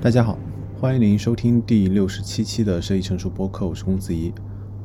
[0.00, 0.38] 大家好，
[0.80, 4.32] 欢迎您收听第六十七期的设计成熟播客，我是公子怡。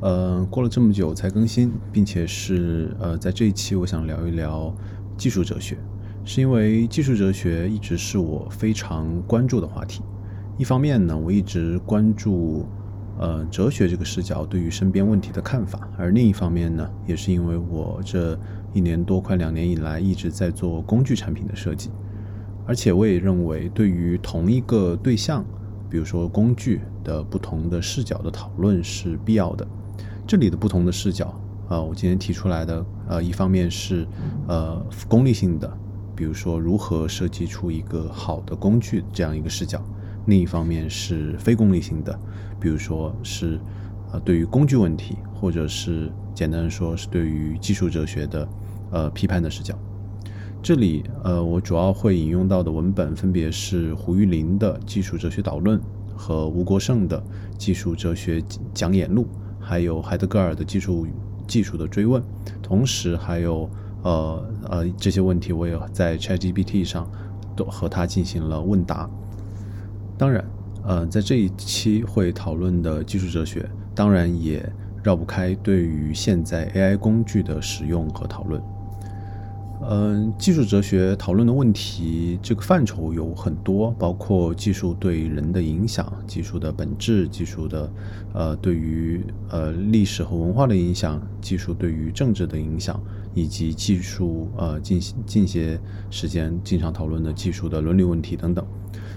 [0.00, 4.74] 呃，过了这么久才更新，并且是呃，在这一期我想聊一聊
[5.16, 5.78] 技术哲学，
[6.24, 10.02] 是因为技术哲学一直是我非常关注的话题。
[10.58, 12.66] 一方面呢，我一直关注
[13.16, 18.36] 呃哲学这个视角对于身边问题的看法，而另一方面呢，也是因为我这
[18.72, 21.90] 一年多快两年以来一直在做工具产品的设计。
[22.66, 25.44] 而且我也认为，对于同一个对象，
[25.90, 29.66] 比如说工具的不同的视角的讨论是必要的。
[30.26, 31.38] 这里的不同的视角，
[31.68, 34.06] 啊，我今天提出来的，呃，一方面是
[34.48, 35.70] 呃功利性的，
[36.16, 39.78] 比如说如何设计出一个好的工具这样一个视角；
[40.26, 42.18] 另一方面是非功利性的，
[42.58, 43.60] 比如说是
[44.12, 48.48] 呃对于工具问题，或者是简单说是对于技术哲学的
[48.90, 49.78] 呃批判的视角。
[50.64, 55.78] 这里，呃，我主要会引用到的文本分别是胡玉林的《技术哲学导论》
[56.16, 57.20] 和吴国胜的
[57.58, 59.24] 《技术哲学讲演录》，
[59.60, 61.06] 还有海德格尔的《技术
[61.46, 62.22] 技术的追问》。
[62.62, 63.68] 同时，还有，
[64.04, 67.06] 呃呃，这些问题我也在 ChatGPT 上
[67.54, 69.06] 都和他进行了问答。
[70.16, 70.42] 当然，
[70.82, 74.66] 呃，在这一期会讨论的技术哲学，当然也
[75.02, 78.62] 绕不开对于现在 AI 工具的使用和讨论。
[79.86, 87.92] 嗯，技术哲学讨论的问题这个范畴有很多，包括技术对人的影响、技术的本质、技术的
[88.32, 92.98] 呃对于呃历史和文化的影响、技术对于政治的影响，
[93.34, 98.64] 以及技术呃近近些时间经常讨论的技术的伦理问题等等。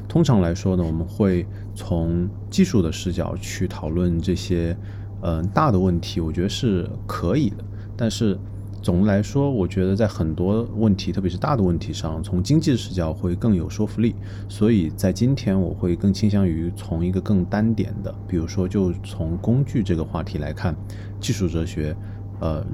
[0.07, 4.75] 通常来说呢，我们会从技术的视角去讨论这些
[5.21, 7.63] 嗯大的问题，我觉得是可以的，
[7.95, 8.37] 但是。
[8.81, 14.15] 总的来说，我觉得在很多问题，特别是大的问题上，从经济的视角会更有说服力。
[14.47, 20.75] 所以在今天，我会更倾向于从一个更单点的，比如说就从工具这个话题来看，
[21.19, 21.95] 技术哲学，
[22.39, 22.65] 呃，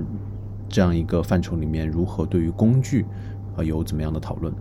[0.69, 3.05] 这样一个范畴里面，如何对于工具，
[3.55, 4.53] 呃，有怎么样的讨论？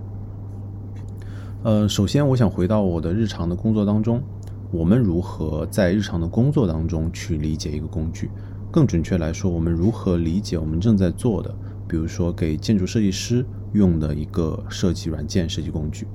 [1.64, 4.22] 呃，首先我想回到我的日常的工作当中，
[4.70, 8.30] 我们如何在日常的工作当中去理解一个工具？
[8.72, 11.54] 更准确来说，我们如何理解我们正在做的，
[11.86, 13.44] 比如说给建筑设计师
[13.74, 16.06] 用的一个设计软件、设计工具，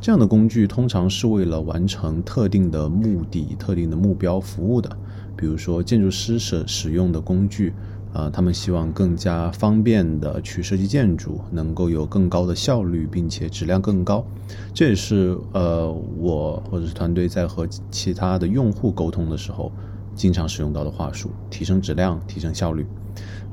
[0.00, 4.90] 这样的工具通常是为了完成特定的目的、特定的目标服务的。
[5.36, 7.74] 比如说建筑师使使用的工具，
[8.14, 14.24] 啊，他们希望更加方便的去设计建筑，能够有更高的效率，并且质量更高。
[14.72, 19.70] 这也是呃，我或者是团队在和其他的用户沟通的时候。
[20.14, 22.86] 经常使用到的话术，提升质量，提升效率。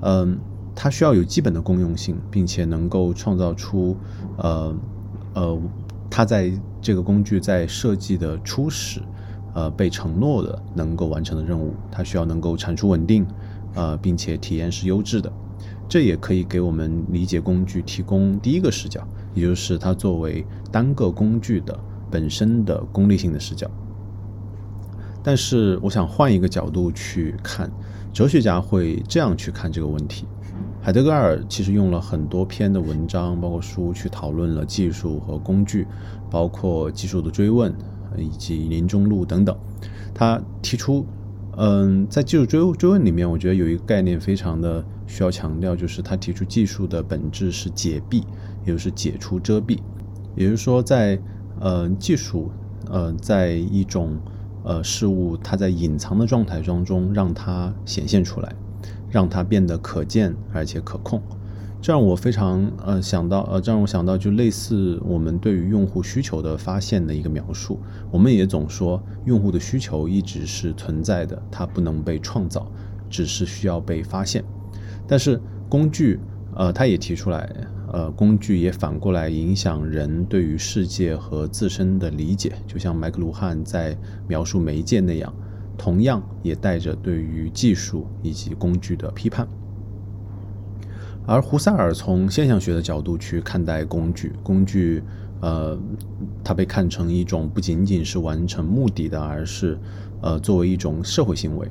[0.02, 0.38] 嗯，
[0.76, 3.96] 它需要有基本的公用性，并且能够创造出，
[4.38, 4.76] 呃，
[5.34, 5.62] 呃，
[6.10, 9.02] 它在这个工具在设计的初始，
[9.54, 11.74] 呃，被承诺的能够完成的任务。
[11.92, 13.26] 它需要能够产出稳定，
[13.76, 15.32] 呃，并且体验是优质的。
[15.90, 21.78] 这也可以给我们理解工具提供第一个视角，也就是它作为单个工具的
[22.12, 23.70] 本身的功利性的视角。
[25.24, 27.70] 但是我想换一个角度去看，
[28.14, 30.26] 哲学家会这样去看这个问题。
[30.82, 35.86] 海德格尔其实用了很多篇的文章，包括书去讨论了技术和工具，
[36.32, 37.74] 包括技术的追问
[38.18, 39.56] 以及临终录等等。
[40.14, 41.06] 他提出，
[41.58, 48.24] 嗯，在技术追追问里面，我觉得有一个概念非常的需要强调，就是他提出技术的本质是解蔽，
[48.66, 49.78] 也就是解除遮蔽，
[50.36, 51.20] 也就是说，在
[51.60, 52.50] 呃技术
[52.90, 54.18] 呃在一种
[54.70, 58.54] 呃，事物它在隐藏的状态当中，让它显现出来，
[59.10, 61.20] 让它变得可见而且可控，
[61.82, 67.80] 这让我非常呃想到呃，这让我想到就类似我们对于用户需求的发现的一个描述。
[68.12, 72.72] 我们也总说用户的需求一直是存在的，它不能被创造，
[73.10, 74.44] 只是需要被发现。
[75.08, 76.20] 但是工具
[76.54, 77.50] 呃，他也提出来。
[77.92, 83.98] 呃，工具也反过来影响人对于世界和自身的理解，就像麦克卢汉在
[84.28, 85.34] 描述媒介那样，
[85.76, 89.48] 同样也带着对于技术以及工具的批判。
[91.26, 95.02] 而胡塞尔从现象学的角度去看待工具，工具，
[95.42, 95.76] 呃，
[96.44, 99.78] 它被看成一种不仅仅是完成目的的，而是，
[100.22, 101.68] 呃，作为一种社会行为，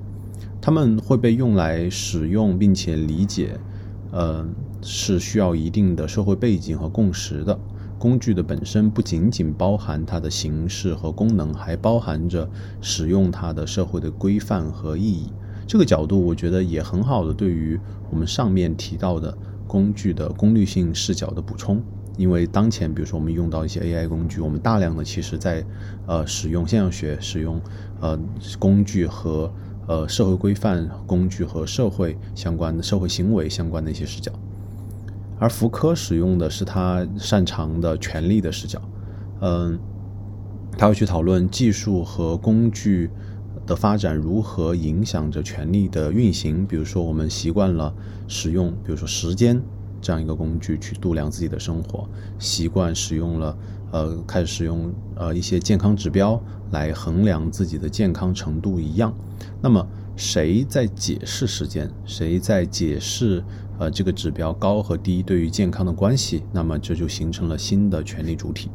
[0.61, 3.56] 他们会被用来使用并且理解，
[4.11, 4.44] 呃。
[4.83, 7.59] 是需要一定的社会背景和共识的。
[7.99, 12.49] 工具的本身不仅仅包含它的形式和功能，还包含着
[12.81, 15.33] 使用它的社会的规范和意义。
[15.67, 17.79] 这个角度，我觉得也很好的对于
[18.11, 19.37] 我们上面提到的
[19.67, 21.83] 工具的功利性视角的补充，
[22.17, 25.65] 因为当前比如说我们用到一些 AI 工具，我们大量的其实在
[26.07, 27.61] 呃使用现象学，使用
[28.01, 28.19] 呃
[28.61, 29.53] 工具和
[29.89, 34.33] 呃社会规范工具和社会相关的社会行为相关的一些视角，
[35.38, 38.81] 而福柯使用的是他擅长的权力的视角，
[39.40, 39.79] 嗯，
[40.76, 43.11] 他会去讨论技术和工具。
[43.67, 46.64] 的发展如何影响着权力的运行？
[46.67, 47.93] 比如说，我们习惯了
[48.26, 49.61] 使用，比如说时间
[50.00, 52.08] 这样一个工具去度量自己的生活，
[52.38, 53.58] 习惯使用了，
[53.91, 59.12] 呃，开始使用呃一些健康指标来衡量自己的健康程度一样。
[59.61, 59.87] 那么，
[60.17, 61.91] 谁在解释时间？
[62.06, 63.44] 谁在解释
[63.79, 66.43] 呃这个指标高和低对于健康的关系？
[66.53, 68.71] 那么这就形成了新的权力主体。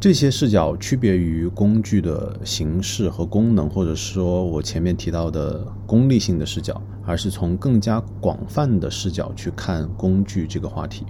[0.00, 11.04] 这些视角区别于工具的形式和功能，或者说我前面提到的功利性的视角，而是从更加广泛的视角去看工具这个话题。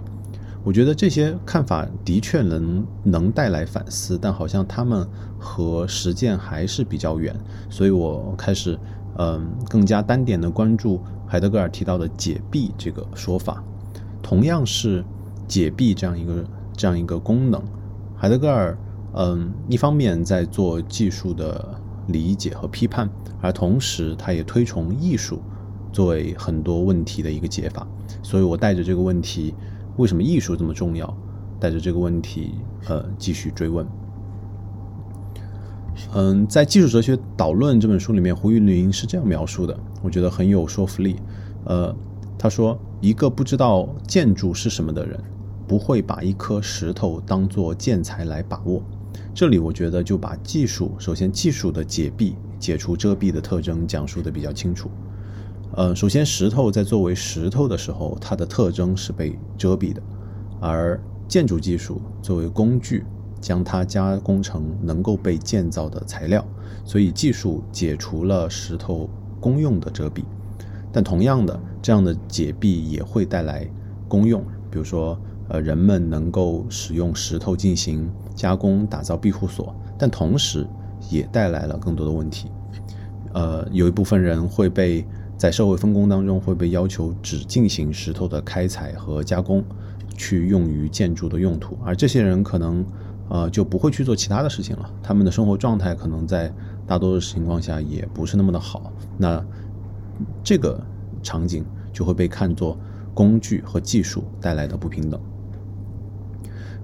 [0.63, 5.07] 我觉得这些看法的确能能带来反思，但好像他们
[5.39, 7.33] 和实践还是比较远，
[7.69, 8.77] 所以我开始
[9.17, 13.63] 嗯更加单点的关注海德格尔提到的解闭这个说法，
[14.21, 15.03] 同样是
[15.47, 16.43] 解闭这样一个
[16.73, 17.61] 这样一个功能。
[18.15, 18.77] 海德格尔，
[19.13, 21.75] 嗯，一方面在做技术的
[22.07, 23.09] 理解和批判，
[23.41, 25.41] 而同时他也推崇艺术
[25.91, 27.87] 作为很多问题的一个解法。
[28.21, 29.53] 所以我带着这个问题，
[29.97, 31.13] 为什么艺术这么重要？
[31.59, 32.55] 带着这个问题，
[32.87, 33.85] 呃，继续追问。
[36.13, 41.15] 嗯，在《技术哲学导论》这本书里面，胡玉林是这样描述的，我觉得很有说服力。
[41.65, 41.95] 呃，
[42.37, 45.19] 他说：“一个不知道建筑是什么的人。”
[45.67, 48.83] 不会把一颗石头当做建材来把握。
[49.33, 54.91] 这里我觉得就把技术，首先技术的解蔽、解除遮蔽的特征讲述的比较清楚。
[55.77, 60.01] 呃，首先石头在作为石头的时候，它的特征是被遮蔽的，
[60.59, 63.05] 而建筑技术作为工具，
[63.41, 66.45] 将它加工成能够被建造的材料，
[66.85, 69.09] 所以技术解除了石头
[69.39, 70.23] 公用的遮蔽。
[70.93, 73.67] 但同样的，这样的解蔽也会带来
[74.07, 75.19] 公用，比如说。
[75.53, 80.65] 呃，人们能够使用石头进行加工，打造庇护所，但同时
[81.09, 82.49] 也带来了更多的问题。
[83.33, 85.05] 呃，有一部分人会被
[85.35, 89.61] 在社会分工当中会被要求只进行石头的开采和加工，
[90.15, 92.85] 去用于建筑的用途，而这些人可能
[93.31, 94.91] 呃就不会去做其他的事情了。
[95.01, 96.53] 他们的生活状态可能在
[96.85, 98.91] 大多数情况下也不是那么的好。
[99.17, 99.41] 那
[100.43, 100.83] 这个
[101.23, 101.63] 场景
[101.93, 102.77] 就会被看作
[103.13, 105.17] 工具和技术带来的不平等。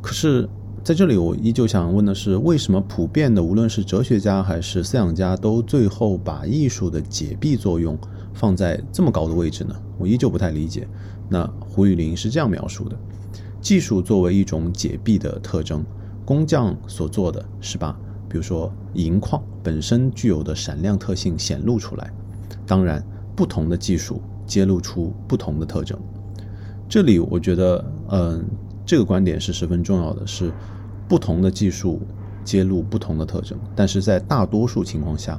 [0.02, 0.48] 可是，
[0.86, 7.98] 在这里我依旧想问的是，为什么普遍的，无论是哲学家还是思想家，都最后把艺术的解蔽作用
[8.34, 9.76] 放在这么高的位置呢？
[9.98, 10.88] 我依旧不太理解。
[11.28, 12.98] 那胡雨林是这样描述的：
[13.60, 15.84] 技术作为一种解蔽的特征，
[16.28, 17.98] 工匠所做的是把，
[18.28, 22.12] 比如说银矿本身具有的闪亮特性显露出来。
[22.66, 23.02] 当然，
[23.34, 25.98] 不同的技术揭露出不同的特征。
[26.90, 28.46] 这里我觉得，嗯。
[28.86, 30.50] 这个观点是十分重要的，是
[31.10, 32.02] 不同的技术
[32.46, 35.38] 揭露不同的特征，但是在大多数情况下，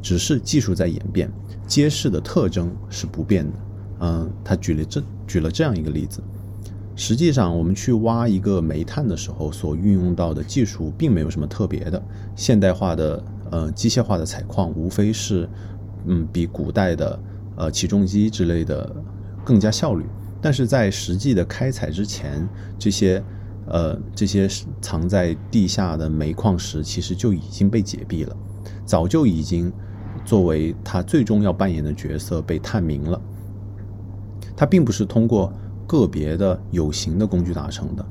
[0.00, 1.30] 只是技术在演变，
[1.66, 3.58] 揭示的特征是不变的。
[4.00, 6.22] 嗯，他举了这举了这样一个例子，
[6.96, 12.02] 实际上我们去挖一个煤炭的时候，所运用到的技术并没有什么特别的，
[12.34, 15.46] 现代化的呃机械化的采矿，无非是
[16.06, 17.20] 嗯比古代的
[17.54, 18.96] 呃起重机之类的
[19.44, 20.06] 更加效率。
[20.40, 22.48] 但是在实际的开采之前，
[22.78, 23.22] 这些，
[23.66, 24.48] 呃，这些
[24.80, 28.34] 藏在地下的煤矿石其实就已经被解蔽了，
[28.84, 29.70] 早就已经
[30.24, 33.20] 作为它最终要扮演的角色被探明了。
[34.56, 35.52] 它并不是通过
[35.86, 38.06] 个别的有形的工具达成的，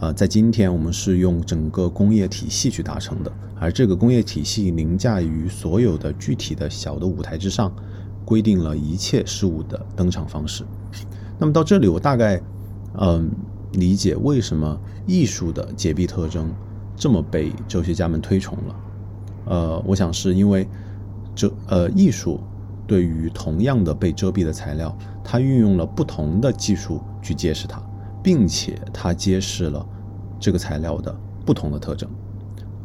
[0.00, 7.72] 呃，在今天我们是用整个工业体系去达成的，而这个工业体系凌驾于所有的具体的小的舞台之上，
[8.24, 10.64] 规定了一切事物的登场方式。
[11.38, 12.40] 那么到这里，我大概，
[12.98, 13.30] 嗯，
[13.72, 16.52] 理解为什么艺术的解蔽特征
[16.96, 18.76] 这么被哲学家们推崇了。
[19.46, 20.68] 呃，我想是因为
[21.34, 22.40] 这呃艺术
[22.90, 27.80] 对于同样的被遮蔽的材料，它运用了不同的技术去揭示它，
[28.20, 29.86] 并且它揭示了
[30.40, 31.16] 这个材料的
[31.46, 32.10] 不同的特征，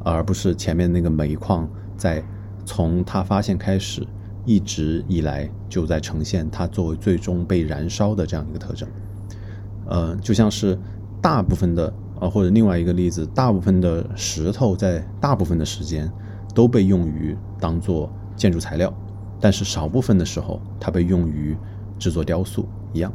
[0.04, 2.24] 而不是前面那个煤矿在
[2.66, 4.06] 从它发现开始。
[4.48, 8.88] 一直以来就在呈现它作为最终被燃烧的这样一个特征，
[9.88, 10.78] 呃，就像是
[11.20, 16.08] 大部分的呃，或者另外一个例子，大部分的石头在大部分的时间
[16.54, 18.94] 都被用于当做建筑材料，
[19.40, 21.56] 但是少部分的时候它被用于
[22.00, 23.12] 制作雕塑一样。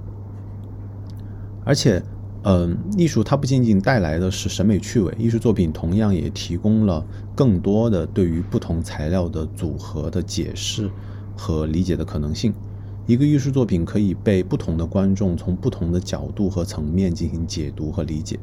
[1.65, 2.03] 而且
[2.43, 10.91] 嗯，艺术它不仅仅带来的是审美趣味，艺术作品同样也提供了更多的对于不同材料的组合的解释
[11.37, 12.55] 和理解的可能性。
[13.07, 18.39] 一个艺术作品可以被不同的观众从不同的角度和层面进行解读和理解，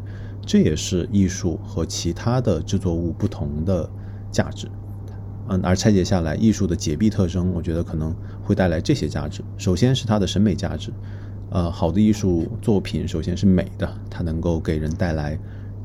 [0.45, 3.89] 这也是艺术和其他的制作物不同的
[4.31, 4.67] 价值。
[5.49, 8.13] 嗯，而拆解下来，艺术的解闭特征，我觉得可能
[8.43, 9.41] 会带来这些价值。
[9.57, 10.91] 首先是它的审美价值。
[11.49, 15.39] 呃，好的艺术作品首先是美的，它能够给人带来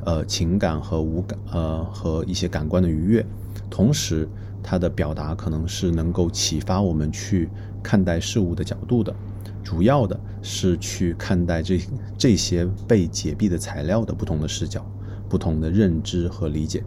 [0.04, 3.24] 呃情感和无感呃和一些感官的愉悦，
[3.70, 4.28] 同时
[4.60, 7.48] 它的表达可能是能够启发我们去
[7.80, 9.14] 看待事物的角度的，
[9.62, 11.80] 主要的是去看待这
[12.18, 14.84] 这些被解闭的材料的不同的视角、
[15.28, 16.82] 不同的认知和理解，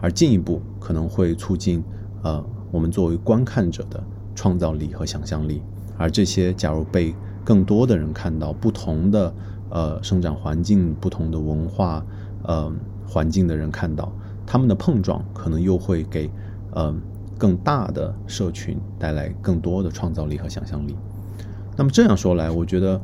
[0.00, 1.82] 而进一步可能会促进
[2.22, 4.02] 呃我们作为观看者的
[4.34, 5.62] 创造力和想象力，
[5.98, 7.14] 而这些假如被
[7.44, 9.34] 更多的人看到不同的
[9.70, 12.04] 呃生长环境、不同的文化
[12.44, 12.72] 呃
[13.06, 14.10] 环境的人看到
[14.46, 16.30] 他们的碰撞，可能又会给
[16.72, 16.94] 呃
[17.36, 20.96] 更大的社群带来更多的创造力和想象力。
[21.76, 23.00] 那么这样说来，我觉得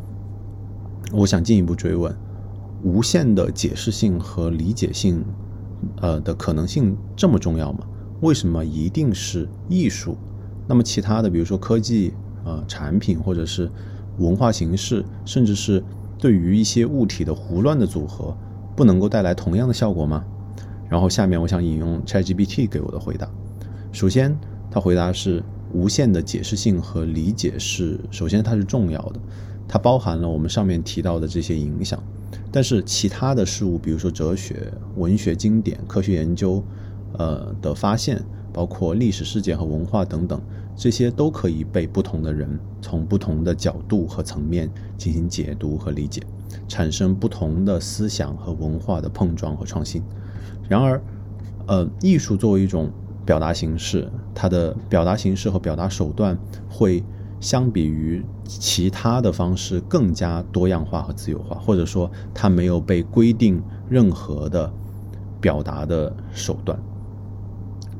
[1.13, 2.15] 我想进一步追问：
[2.83, 5.25] 无限的解释性和理解性
[6.01, 7.81] 呃的可能性这么重要吗？
[8.21, 10.17] 为什么一定是艺术？
[10.67, 12.13] 那么其他的，比如说科技
[12.45, 13.71] 呃产品或者是
[14.19, 15.83] 文化形式，甚至是
[16.19, 18.37] 对于一些物体的胡乱的组合，
[18.77, 20.25] 不能够带来同样的效果吗？
[20.89, 23.29] 然后下面我想引用 ChatGPT 给我的回答。
[23.93, 24.37] 首先，
[24.71, 29.21] 他回答是无限的解释性和理解是，首先它是重要的，
[29.69, 32.03] 它包含了我们上面提到的这些影响。
[32.51, 36.63] 但是其他的事物，比如说哲学、文学经典、科学研究，
[37.15, 38.23] 呃的发现，
[38.53, 40.41] 包括历史事件和文化等等。
[40.77, 42.49] 这些都可以被不同的人
[42.81, 46.23] 从不同的角度和层面进行解读和理解，
[46.69, 50.01] 产生不同的思想和文化的碰撞和创新。
[50.69, 51.03] 然而，
[51.67, 52.93] 呃，艺术作为一种
[53.27, 56.39] 表达形式，它的表达形式和表达手段
[56.69, 57.03] 会
[57.41, 64.73] 相比于其他的方式更加多样化和自由化，或者说它没有被规定任何的
[65.41, 66.79] 表达的手段。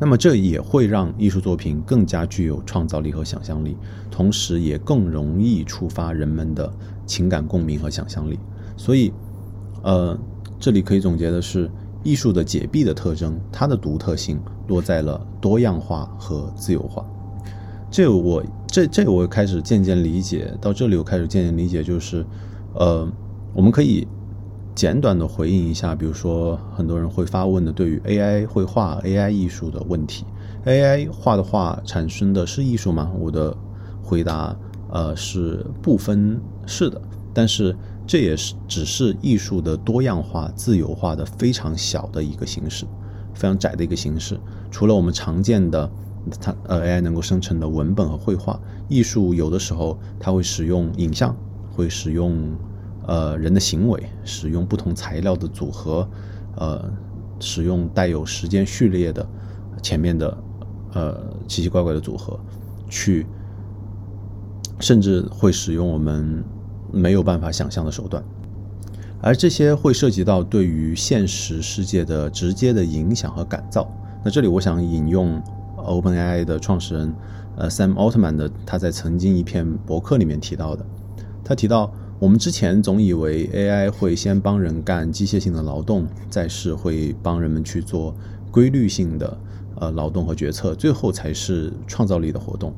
[0.01, 3.77] 那么这也会让艺术作品更加具有创造力和想象力，
[4.11, 6.73] 同时也更容易触发人们的
[7.05, 8.39] 情感共鸣和想象力。
[8.77, 9.13] 所以，
[9.83, 10.17] 呃，
[10.61, 11.69] 这里可以总结的是，
[12.05, 17.05] 艺术的解闭的特征，它的独特性落在了多样化和自由化。
[17.91, 22.25] 这我这这我开始渐渐理解，到这里我开始渐渐理解，就是，
[22.75, 23.11] 呃，
[23.53, 24.07] 我们可以。
[24.79, 30.25] 简短的回应一下，比如说很多人会发问的，对于 AI 绘画、AI 艺术的问题
[30.67, 33.11] ，AI 画的画产生的是艺术吗？
[33.19, 33.57] 我的
[34.01, 34.57] 回答，
[34.93, 37.03] 呃，是不分是的，
[37.35, 42.87] 但是这也是只是艺术的多样化、自由化的非常小的一个形式，
[43.35, 44.39] 非常窄的一个形式。
[44.71, 45.91] 除了我们常见的
[46.41, 51.37] 它呃 AI 能够生成的文本和绘画，艺术有的时候它会使用影像，
[51.69, 52.57] 会使用。
[53.09, 56.07] 呃，人的行为使用不同材料的组合，
[56.57, 56.93] 呃，
[57.41, 59.27] 使用带有时间序列的
[59.83, 60.37] 前面的
[60.93, 62.39] 呃奇奇怪怪的组合，
[62.87, 63.27] 去
[64.79, 66.45] 甚至会使用我们
[66.93, 68.23] 没有办法想象的手段，
[69.23, 73.91] 而这些会涉及到对于现实世界的直接的影响和改造。
[74.23, 75.43] 那这里我想引用
[75.79, 77.15] OpenAI 的创始人
[77.57, 80.85] 呃 Sam Altman 的他在曾经一篇博客里面提到的，
[81.43, 81.91] 他提到。
[82.21, 88.13] 我们之前总以为 AI 会先帮人干机械性的劳动，再是会帮人们去做
[88.51, 89.39] 规律性的
[89.77, 92.75] 呃劳动和决策，最后才是创造力的活动。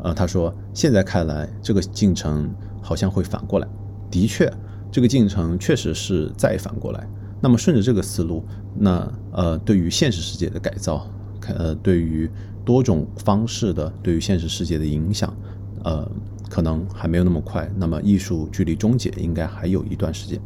[0.00, 2.48] 呃，他说现在看来这个进程
[2.80, 3.66] 好像会反过来。
[4.12, 4.48] 的确，
[4.92, 7.04] 这个进程确实是再反过来。
[7.40, 8.44] 那么顺着这个思路，
[8.76, 11.04] 那呃对于现实世界的改造，
[11.48, 12.30] 呃对于
[12.64, 15.36] 多种方式的对于现实世界的影响，
[15.82, 16.08] 呃。
[16.48, 20.40] 可能还没有那么快，那么艺术距离终结应该还有一段时间。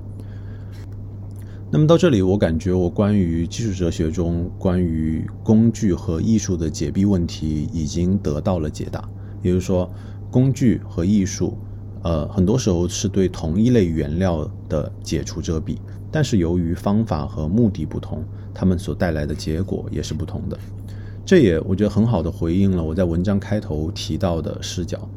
[1.70, 9.08] 那么到这里，我感觉我关于技术哲学中关于工具和艺术的解闭问题已经得到了解答。
[9.40, 9.90] 也就是说，
[10.30, 11.56] 工具和艺术，
[12.02, 15.78] 呃，很多时候是对同一类原料的解除遮蔽，
[16.10, 20.58] 但是由于方法和目的不同，它们所带来的结果也是不同的。
[21.24, 25.08] 这也我觉得很好的回应了我在文章开头提到的视角。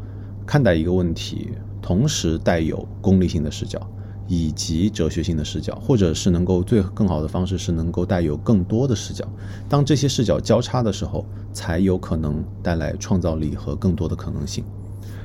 [0.46, 1.50] 看待一个问题，
[1.82, 3.82] 同时带有功利性的视角，
[4.28, 9.28] 以及哲学性的视角，或者是能够最更好的方式是能够带有更多的视角。
[9.68, 14.64] 当这些视角交叉的时候，才有可能带来创造力和更多的可能性。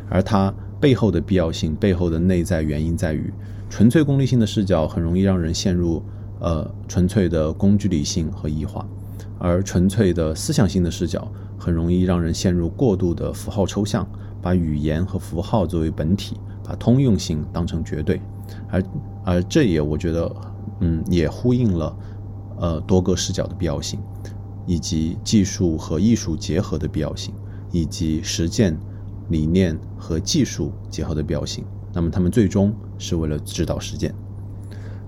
[0.09, 3.33] 而它背后的必要性，背后的内在原因在于，
[3.69, 6.03] 纯粹功利性的视角很容易让人陷入
[6.41, 8.85] 呃纯粹的工具理性和异化，
[9.39, 14.05] 而纯粹的思想性的视角很容易让人陷入过度的符号抽象，
[14.43, 18.21] 把语言和符号作为本体，把通用性当成绝对，
[18.69, 18.83] 而
[19.25, 20.35] 而这也我觉得
[20.81, 21.97] 嗯也呼应了
[22.59, 24.01] 呃多个视角的必要性，
[24.67, 27.35] 以及技术和艺术结合的必要性，
[27.71, 28.79] 以及实践
[29.29, 31.65] 理念和技术结合的必要性。
[31.93, 34.15] 那么他们最终是为了指导实践。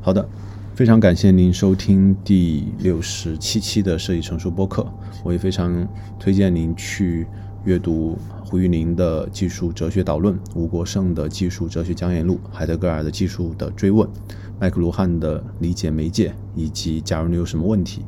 [0.01, 0.29] 好的，
[0.75, 4.85] 非常感谢您收听第六十七期的设计成熟播客。
[5.23, 5.87] 我也非常
[6.19, 7.27] 推荐您去
[7.65, 14.09] 阅读胡玉林的技术哲学导论、吴国胜的技术哲学讲演录、海德格尔的技术的追问、
[14.59, 18.03] 麦克卢汉的理解媒介，以及假如你有什么问题，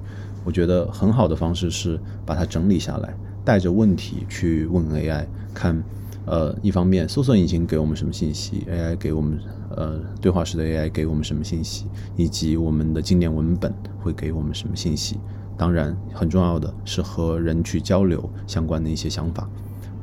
[0.44, 5.82] 我觉得很好的方式是把它整理下来，带着问题去问 AI 看。
[6.26, 9.38] 呃，一方面，搜索引擎给我们什么信息？AI 给我们，
[9.76, 11.84] 呃，对话式的 AI 给我们什么信息？
[12.16, 13.70] 以及我们的经典文本
[14.00, 15.18] 会给我们什么信息？
[15.56, 19.48] 当然，很重要的是和人去交流相关的一些想法。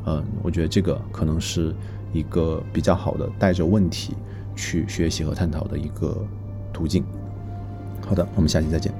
[0.05, 1.75] 嗯，我觉得这个可能是
[2.13, 4.15] 一个比较好的带着问题
[4.55, 6.25] 去学习和探讨的一个
[6.73, 7.03] 途径。
[8.07, 8.93] 好的，我们下期再见。